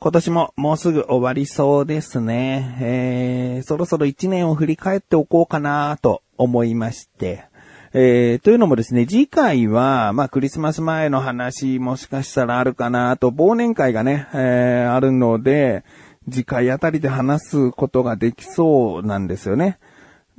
[0.00, 2.78] 今年ももうすぐ終わりそうですね。
[2.80, 7.46] えー、そろそろ1年を振り返っておこうかなと思いまして。
[7.92, 15.82] えー、というのもですね、次回は、まあ、クリスマス前の話、もしかしたらあるかなと、忘年会がね、えー、あるので、
[16.30, 19.78] 次回あたりで話すことができそうなんですよね。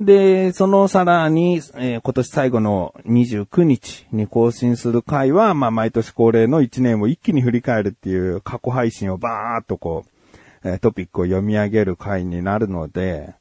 [0.00, 10.06] で、そのさらに、えー、今年最後の29日に更新する回は、まあ、毎年恒例の1年を一気に振り返るっていう過去配信をバーっとこ
[10.64, 13.34] う、えー、トピックを読み上げる回になるので、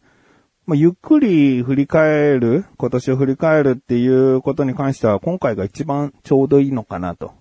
[0.65, 7.31] まあ、ゆっくり振り返る、今年を振り返るっていうことに関しては、今回が一番ちょうどいいのかなと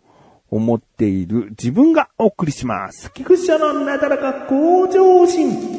[0.49, 3.13] 思っている自分がお送りします。
[3.13, 5.78] 菊池社のなだらか向上心。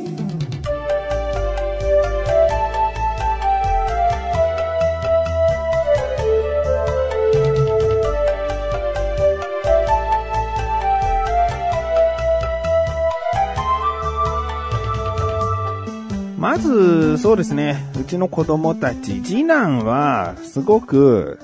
[16.50, 17.78] まず、そうですね。
[18.02, 21.38] うちの子供たち、次男は、すごく、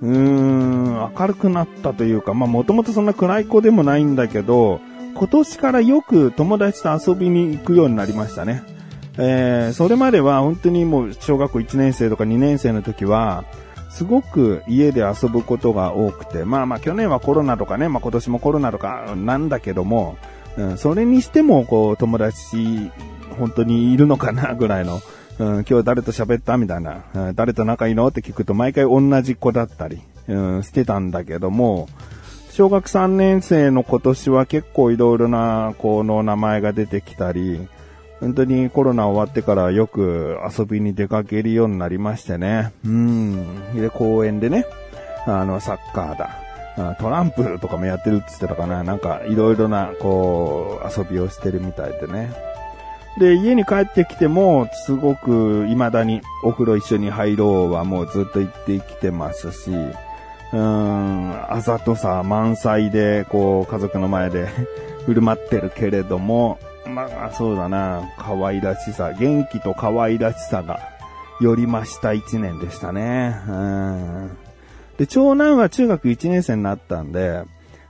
[0.00, 4.80] うーん、明るくなったというか、まあもともとそんな暗い子でもないんだけど、
[5.16, 8.62] 今年からよく友達と遊びに行くようになりましたね。
[9.18, 13.44] えー、それまでは本当にもう小学校1年生とか2年生の時は、
[13.90, 20.16] すごく家で遊ぶことが多くて、まあまあ去年はコロナとかね、まあ今年もコロナとかなんだけども、
[20.56, 22.92] うん、それにしてもこう友達
[23.34, 25.00] 本当にいるのかなぐらいの、
[25.38, 31.88] うん、今日誰と喋ったみたいな、うん、誰と仲いいのって聞くと毎回同じ子だったり、うん、してたんだけども、
[32.50, 37.66] 小学3年生の今年は結構いろいろな子の名前が出てきたり、
[38.20, 42.72] 本当にコロナ終わってからよく遊びに出かけるようになりましてね。
[42.84, 43.74] うん。
[43.74, 44.66] で、公園でね、
[45.26, 46.94] あの、サッカーだ。
[47.00, 48.82] トランプとかもやってるって言ってたかな。
[48.82, 52.32] なんか、いろいろな、こう、遊びをしてるみたいでね。
[53.18, 64.48] で、家に帰ってきても、すごく未だにお風呂一緒に入ろうはもうずっと言ってきてますし、うーん、あざとさ満載で、こう、家族の前で
[65.06, 70.80] 振る舞ってるけれども、まあ、そうだな、可愛らしさ、元気と可愛らしさが、
[71.40, 73.36] より増した一年でしたね。
[73.48, 74.36] うん。
[74.98, 77.42] で、長男は中学1年生になったんで、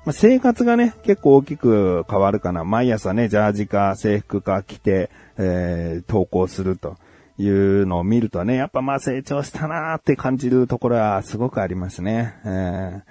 [0.04, 2.64] まあ、生活がね、結構大きく変わるかな。
[2.64, 6.98] 毎朝ね、ジャージか制服か着て、えー、登校すると
[7.38, 12.34] いうのを見るとね、やっぱまあ成長したなーって感じるところはすごくありますね。
[12.44, 13.02] え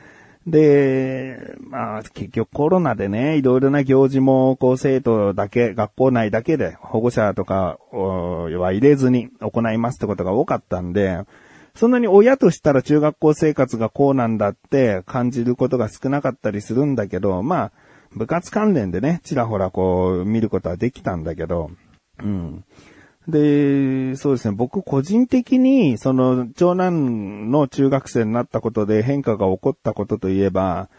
[0.48, 11.22] ー、で、まあ結局コロナでね、いろいろな行事も、こう生徒だけ、学校内だけで保護者とかは入れずに行いますってことが多かったんで、
[11.76, 17.72] そんなに親としたら中学校生活がこうなんだって感じることが少なかったりするんだけど、まあ、
[18.16, 21.72] 部活関連でね、ちらほらこう見ることはできたんだけど、
[22.20, 22.64] うん。
[23.28, 30.90] で、そうですね、僕個人的に、その、長男の中学生になったことで変化が起こったことといえば、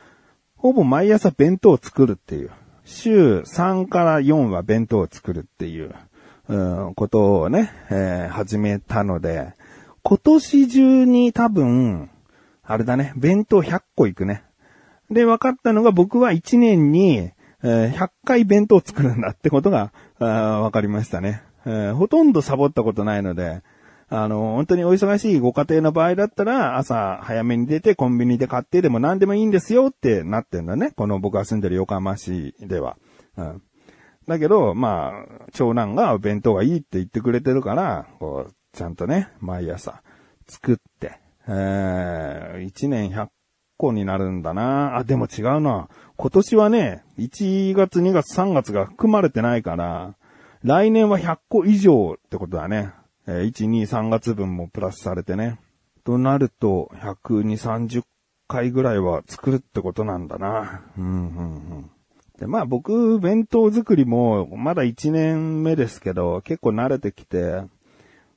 [0.56, 2.50] ほぼ毎朝弁当を作るっていう。
[2.86, 5.94] 週3から4は弁当を作るっていう、
[6.48, 9.52] うん、ことをね、えー、始めたので、
[10.06, 12.10] 今年中に多分、
[12.62, 14.44] あれだね、弁当100個いくね。
[15.10, 17.30] で、分かったのが僕は1年に、
[17.62, 23.62] え、100回弁当作るんだってことが、分かりましたね、えー、ほとんどサボったことないので、
[24.10, 30.92] あの、本当にお忙しいご家庭の場合だったら、朝早めに出てコンビニで買ってでも何でもいいんですよってなってんだね。
[30.94, 32.98] この僕が住んでる横浜市では。
[33.38, 33.62] うん。
[34.28, 40.02] だけど、まあ、長男が弁当がいいって言ってくれてるから、こう、ちゃんとね、毎朝
[40.48, 43.28] 作って、えー、1年100
[43.78, 45.88] 個になるんだなあ、でも違うな。
[46.16, 50.16] 今年はね、1月、2月、3月が含まれてないから、
[50.62, 52.92] 来年は100個以上ってことだね。
[53.26, 55.58] えー、1、2、3月分もプラスされてね。
[56.04, 58.02] となると、120、30
[58.48, 60.82] 回ぐらいは作るってことなんだな。
[60.98, 61.18] うん、うん、う
[61.80, 61.90] ん。
[62.38, 67.62] で、まあ僕、弁当作りも、まだ1年目ですけど、結構慣れてきて、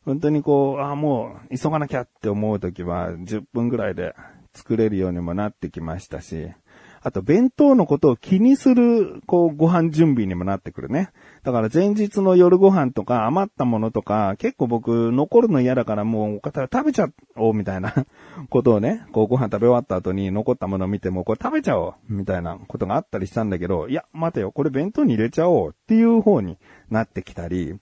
[0.08, 4.16] 本当にこう、ああ、もう急がなきゃって思うときは10分ぐらいで
[4.54, 6.48] 作れるようにもなってきましたし、
[7.02, 11.10] あと弁当のことを気にする、こう、ご飯準備にもなってくるね。
[11.44, 17.94] だから前日の夜ご飯とか余ったものとか、結構僕残るの嫌だからもうお方、食べちゃおうみたいな
[18.50, 26.58] ことをね、こうご飯食べ終わった後に残ったものを見ても、これ食べちゃおうみたいなことがあったりしたんだけど、いや、待てよ、これ弁当に入れちゃおうっていう方に
[26.90, 27.78] なってきたり、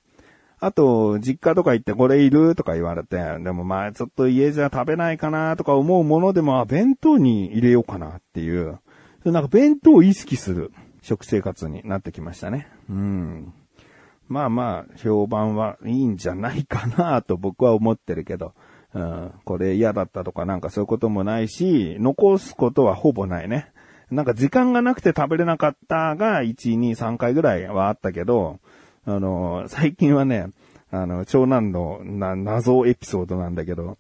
[0.66, 8.80] あと、実家とか行ってこれいるとか言われて、でもまあちょっと家じゃ食べないかなとか思うものでも、弁当に入れようかなっていう。
[9.26, 10.72] なんか弁当を意識する
[11.04, 12.68] 食生活になってきましたね。
[12.90, 13.54] うん。
[14.28, 18.56] まあまあ、評判はいいんじゃないかなと僕は思ってるけど、
[18.96, 23.72] うん、これ嫌だったとかなんかそういうこともないし、残すことはほぼないね。
[24.10, 28.60] なんか時間がなくて食べれなかったが1、2、3回ぐらいはあったけど、
[29.06, 30.48] あの、最近はね、
[30.92, 33.98] あの、長男のな謎エピソードなんだけど、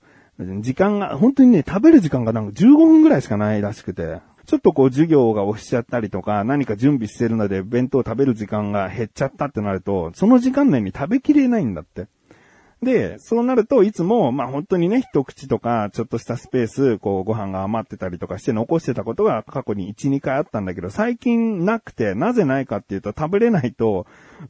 [0.62, 12.08] 時間が、本当にね、食べる時間がなんか15分ぐらいしかないらしくて、ちょっとこう授業が押しちゃったりとか、何か準備してるので弁当食べる時間が減っちゃったってなると、その時間内に食べきれないんだって。
[12.86, 24.08] で、そうなるといつも、まあ本当にね、一口とか、ちょっとしたスペース、こうご飯が余ってたりとかして残してたことが過去に1、2回あったんだけど、最近なくて、なぜないかっていうと食べれないと、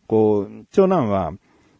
[0.07, 1.33] こう、長男は、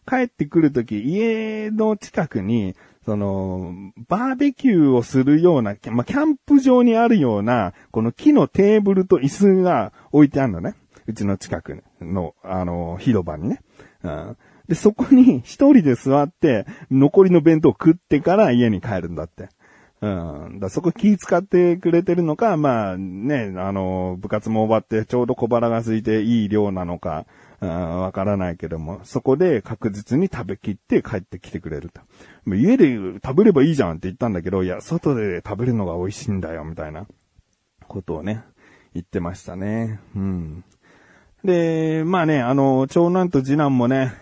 [0.08, 10.74] 帰ってくるとき、家の近くに、その、バーベキューをするような、まあ、キャンプ場にあるような、この木のテーブルと椅子が置いてあるのね。
[11.06, 13.60] うちの近くの、あの、広場にね。
[14.02, 14.36] うん、
[14.68, 19.48] で、そこに 一人で座って、残りの弁当を食ってから家に帰るんだって。
[20.02, 20.58] うん。
[20.60, 27.24] だそこ気使ってくれてるのか、まあね、あの、部活も終わってちょうど小腹が空いていい量なのか、
[27.60, 32.02] わからないけども、そこで確実に食べきって帰ってきてくれると。
[32.54, 37.06] 家で食べればいいじゃんって言ったんだけど、いや、外で食べるのが美味しいんだよ、みたいな
[37.88, 38.42] ことをね、
[38.92, 40.00] 言ってましたね。
[40.14, 40.64] うん。
[41.42, 44.12] で、まあね、あの、長男と次男もね、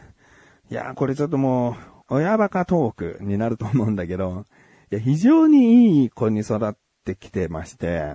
[0.71, 1.75] いや、これちょっともう、
[2.09, 4.45] 親バカトークになると思うんだけど、
[4.91, 6.75] いや、非常にいい子に育っ
[7.05, 8.15] てきてまして、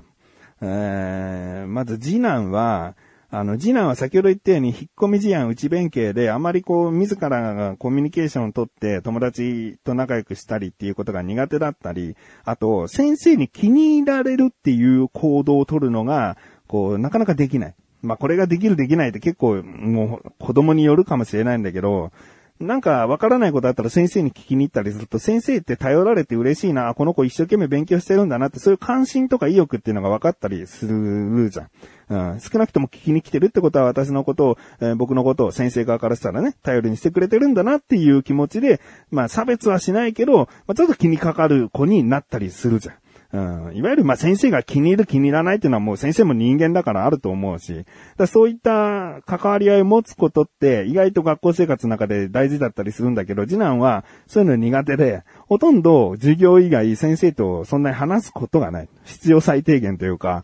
[0.62, 2.96] えー、まず次男は、
[3.32, 16.38] あの、次男は先ほど言ったように、引っ込み思案内弁慶で、あまりこう、自らがコミュニケーションをとって友達と仲良くしたりっていうことが苦手だったり、あと、先生に気に入られるっていう行動をとるのが、
[16.68, 17.76] こう、なかなかできない。
[18.02, 22.12] まあ、これができるできないって結構、もう、子供によるかもしれないんだけど、
[22.60, 31.70] なんかわからないことあったら先生に聞きに行ったりすると、先生って頼られて嬉しいな、この子一生懸命勉強してるんだなって、そういう関心とか意欲っていうのが分かったりするじゃん。
[32.10, 42.96] うん、少なくとも聞きに来てるってことは私のことを、えー、僕のことを先生側からしたらね、頼りにしてくれてるんだなっていう気持ちで、まあ差別はしないけど、まあちょっと気にかかる子になったりするじゃん。
[43.32, 47.86] うん、いわゆる、ま、先生が気に入る気に入らないっていうのはもう先生も人間だからあると思うし、
[48.18, 58.90] だそういった関わり合いを持つことって意外と学校生活の中で大事だったりするんだけど、次男はそういうの苦手で、ほとんど授業以外先生とそんなに話すことがない。
[59.04, 60.44] 必要最低限というか、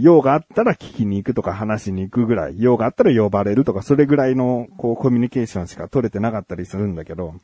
[0.00, 7.34] 用があったら聞きに行くとか話しに行くぐらい、用があったら呼ばれるとか、それぐらいの、こう、コミュニケーションしか取れてなかったりするんだけど、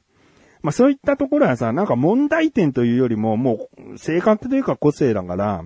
[0.62, 5.64] まあそういったところはさ、なんか問題点というよりも、もう性格というか個性だから、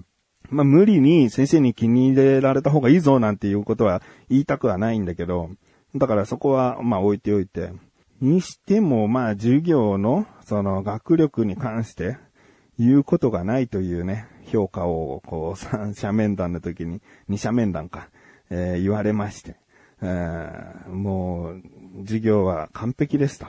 [0.48, 5.50] まあ無理に先生に気に入れられた方がいいぞなんていうことは言いたくはないんだけど、
[5.94, 7.72] だからそこはまあ置いておいて、
[8.20, 12.16] にしてもまあ授業のその学力に関して
[12.78, 18.08] 言うことがないというね、評価をこう三者面談の時に、二者面談か、
[18.50, 19.56] えー、言われまして、
[20.02, 21.62] えー、もう
[22.02, 23.46] 授業は完璧ですと。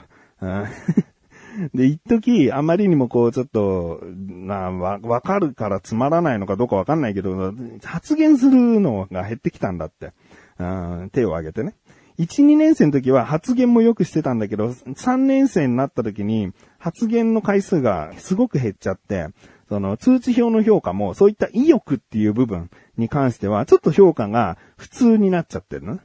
[1.74, 10.12] で、一時、あまりにもこう、ちょっと、な、わ、わかるからつまらないのかどうかわかんないけど、発言するのが減ってきたんだって。
[10.58, 11.74] うん、手を挙げてね。
[12.18, 19.28] 1、2年生の時は発言もよくしてたんだけど、3年生になった時に発言の回数がすごく減っちゃって、
[19.68, 26.00] その通知表の評価もそういった意欲っていう部分に関しては、ちょっと評価が普通になっちゃってるの、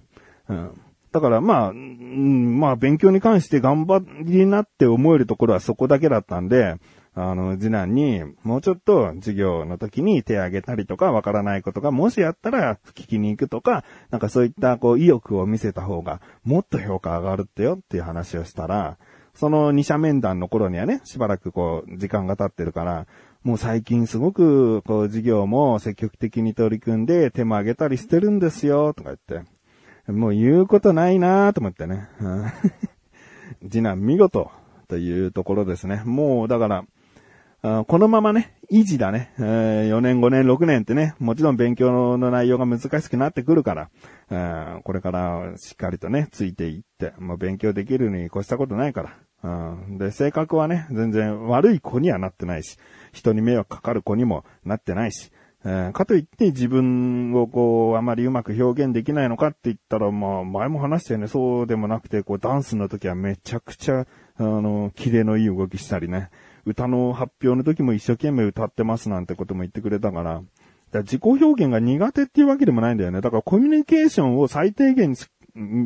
[0.50, 0.82] うん。
[1.14, 6.76] だからまあ、うん、まあ勉強に関して頑張りなって思えるところはそこだけだったんで、
[7.16, 18.98] あの、次男に、もうちょっと授業の時に手を挙げたりとか、わからないことがもしあったら聞きに行くとか、なんかそういったこう意欲を見せた方が、もっと評価上がるってよっていう話をしたら、
[19.36, 23.06] その二者面談の頃にはね、しばらくこう、時間が経ってるから、
[23.44, 29.53] もう最近すごく、こう、授業も積極的に取り組んで手も挙げたりしてるんですよ、とか言って。
[30.08, 32.08] もう言うことないなーと思ってね。
[33.70, 34.52] 次男見事
[34.88, 36.02] というところですね。
[36.06, 36.86] もうだから、
[37.86, 43.90] このままね、維持だね、4年、5年、6年ってね、もちろん勉強の内容が難しくなってくるか
[44.30, 49.18] ら、これからしっかりとね、ついていって、もう勉強できるに越したことないから。
[49.98, 52.78] で、性格はね、全然悪い子にはなってないし、
[53.14, 55.32] 人に迷惑かかる子にもなってないし、
[55.66, 61.28] えー、かといって自分をこう、あまりうまく表現できないのかって言ったら、まあ、前も話したよね。
[61.28, 64.06] そうでもなくて、こう、ダンスの時はめちゃくちゃ、
[64.38, 66.30] あの、綺麗のいい動きしたりね。
[66.66, 70.42] 歌の発表の時も一生懸命歌ってますなんてことも言ってくれたから
[70.94, 73.20] だ、自己表現が苦手っていうわけでもないんだよね。
[73.20, 75.16] だからコミュニケーションを最低限、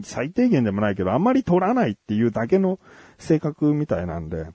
[0.04, 2.80] 最低限でもないけど、あんまり取らないっていうだけの
[3.18, 4.48] 性格みたいなんで。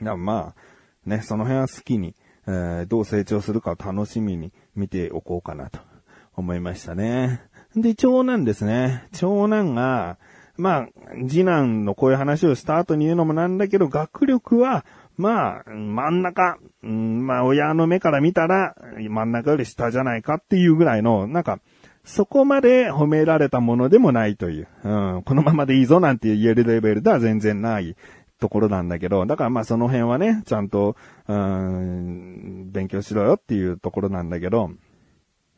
[0.00, 2.14] まあ、ね、その辺は好きに、
[2.46, 5.80] えー、どう成長するかを楽しみに見ておこうかなと
[6.36, 7.42] 思いましたね。
[7.76, 9.04] で、長男ですね。
[9.12, 10.18] 長男が、
[10.56, 10.88] まあ、
[11.28, 14.84] 次男のこういう話をした後に言うのもなんだけど、学力は、
[15.16, 21.58] まあ、真ん中、うん、まあ、親の目から見たら、真ん中より下じゃないかっていうぐらいの、なんか、
[22.04, 27.96] そこまで褒められたものでもないという、うん、このままでいいぞなんて言えるレベルでは全然ない
[28.44, 30.96] ところなんだけど、だからまあその辺はね、ちゃんと、
[31.28, 34.70] うん、勉強しろよっていうところなんだけど、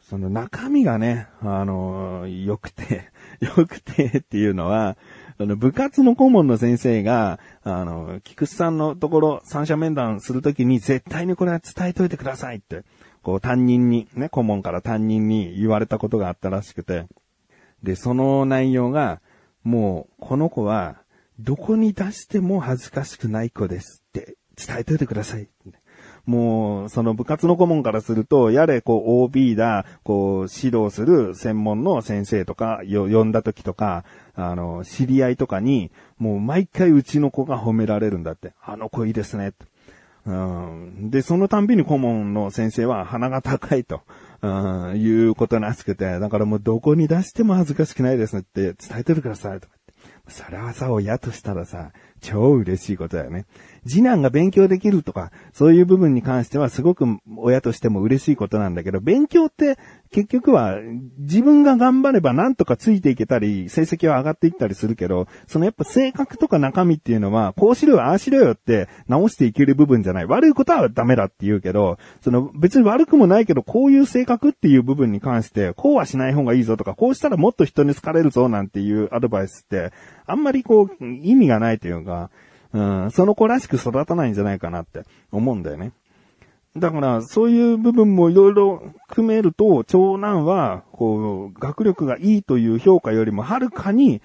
[0.01, 3.11] その中身がね、あの、良くて、
[3.43, 4.97] 良くてっていうのは、
[5.37, 12.85] あの、部活の顧問の先生が、あの、菊池さんのところ、三者面談するときに絶対にこれは伝えといてくださいって、
[13.25, 17.07] こう担任に、ね、顧問から担任に言われたことがあったらしくて、
[17.83, 19.21] で、その内容が、
[19.65, 21.03] もう、この子は、
[21.39, 25.49] どこに出しても恥ずかしくない子ですって伝えといてください。
[26.25, 38.55] もう、その部活の顧問からすると、やれ、こう、OB だ、こう、指導する専門の先生とか、よ、呼んだ時とか、あの、知り合いとかに、もう毎回うちの子が褒められるんだって。
[38.61, 39.53] あの子いいですね。
[40.27, 44.03] うん、で、そのたんびに顧問の先生は鼻が高いと、
[44.43, 49.95] うん、いうことらしくて、だからもうどこに出しても恥ずかしくないですねって伝えてるくださいとかって。
[50.29, 53.47] それはさ、親としたらさ、超嬉しいことだよね。
[53.87, 57.05] 次男が勉強できるとか、そういう部分に関してはすごく
[57.37, 59.79] 親としても嬉しいことなんだけど、勉強って
[60.11, 60.77] 結局は
[61.19, 70.27] 自分が頑張ればなんとかついていけたり、成績は上がっていったりするけど、そのやっぱ性格とか中身っていうのは、こうしろよ、ああしろよって直していける部分じゃない。
[70.27, 79.93] 悪いことはダメだって言うけど、その別に悪くもないけど、こういう性格っていう部分に関して、こうはしない方がいいぞとか、こうしたらもっと人に好かれるぞなんていうアドバイスって、
[80.27, 82.31] あんまりこう、意味がないというか、
[82.73, 85.03] うん、その子らしく育たないんじゃないかなって
[85.33, 85.93] 思うんだよね。
[86.77, 94.21] だから、そういう部分もいろいろ組めると、長男は、こう、学力がいいという評価よりもはるかに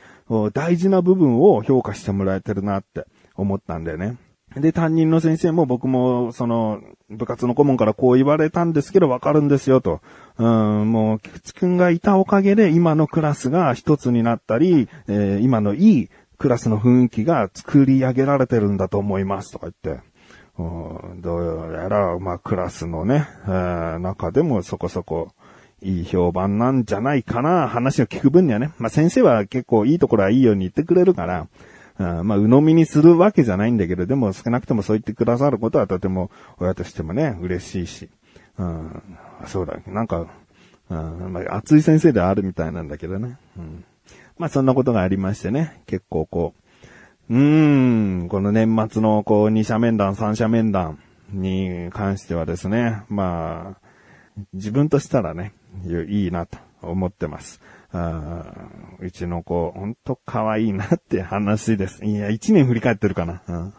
[0.54, 3.06] 大事な部分を評価してもらえてるなって
[3.36, 4.18] 思ったんだよね。
[4.56, 10.02] で、担任の先生も僕も、その、部活の顧問からこう言われたんですけど、わかるんですよと。
[10.38, 20.04] うん、もう、菊池くんがいたおかげで今のクラスが一つになったり、えー、今のいいクラスの雰囲気が作り上げられてるんだと思いますとか言って。
[20.58, 25.32] うん、どうやら、まあ、クラスのね、えー、中でもそこそこ
[25.82, 28.72] いい評判なんじゃないかな、話を聞く分にはね。
[28.78, 31.48] まあ、先生は結構いいところはいいように言ってくれるから、
[31.98, 38.10] うん、まあ、鵜呑みにするわけじゃないんだけど、でも少なくともそう言ってくださることはとても親としてもね、嬉しいし。
[38.62, 39.02] うん、
[39.48, 40.28] そうだ、なんか、
[40.90, 43.38] うん、まあ、熱い先生ではあるみたいなんだけどね。
[43.58, 43.84] うん
[44.38, 46.56] まあそんなことがありましてね、結構こ
[47.30, 50.98] う、うーん、この年末のこう二者面談、三者面談
[51.32, 53.82] に関してはですね、まあ、
[54.54, 55.54] 自分としたらね、
[55.86, 57.62] いいなと思ってます。
[57.92, 58.56] あ
[59.00, 62.04] うちの子、ほんと可愛いなって話です。
[62.04, 63.44] いや、一年振り返ってるかな。
[63.48, 63.74] うん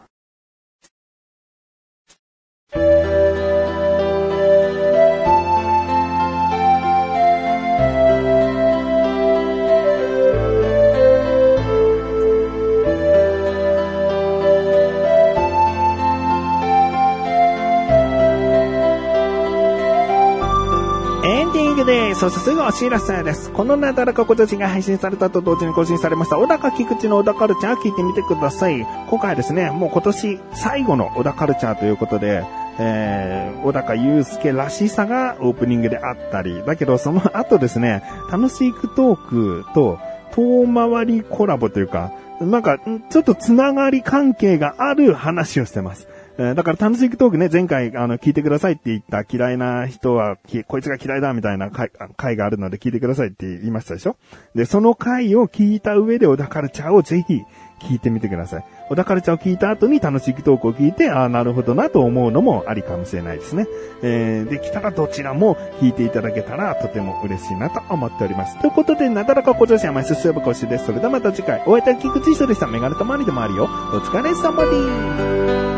[22.23, 23.51] そしてすぐお知らせです。
[23.51, 28.87] このなだらか小女子が配信されたと同時に更新されました、小高菊池の小田カルチャー聞いてみてください。
[29.09, 32.45] 今回はですね、もう今年最後の小田カルチャーということで、
[32.79, 39.99] えー、小高祐介らしさがオープニングであったり、だけどその後ですね、楽しいクトークと
[40.31, 46.07] 遠回りコラボというか、なんか、ちょっとつながり関係がある話をしてます。
[46.37, 50.37] えだから楽しいトークね、前回、あの、聞いてくださいって言った嫌いな人は、
[50.67, 54.15] こいつが嫌いだみたいな回回があるので聞いてくださいって言いましたでしょ？
[54.55, 57.41] で、その回を聞いた上で小田カルチャーをぜひ
[57.81, 58.65] 聞いてみてください。
[58.89, 63.67] 小田カルチャーを聞いた後に楽しいトークを聞いて、ああ、なるほどなと思うのもありかもしれないですね。
[64.01, 68.59] えー、できたらどちらも聞いていただけたらとても嬉しいなと思っております。
[68.59, 70.85] ということで、なだらか小女子山すすぶこしです。
[70.87, 72.65] それではまた次回、お会いいたい菊池一緒でした。
[72.65, 73.65] メガネとマリでもあるよ。
[73.65, 75.72] お疲れ様です。